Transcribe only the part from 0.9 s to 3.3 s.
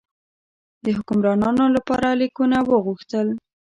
حکمرانانو لپاره لیکونه وغوښتل.